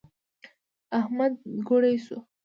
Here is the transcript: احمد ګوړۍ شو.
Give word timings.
احمد 0.99 1.33
ګوړۍ 1.67 1.95
شو. 2.05 2.17